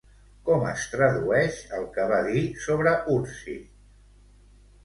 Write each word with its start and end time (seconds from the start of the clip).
Com 0.45 0.63
es 0.69 0.85
tradueix, 0.93 1.59
el 1.79 1.85
que 1.97 2.07
va 2.13 2.19
dir 2.31 2.41
sobre 2.65 2.97
Urtzi? 3.17 3.59